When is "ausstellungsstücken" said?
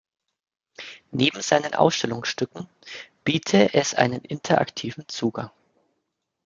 1.75-2.67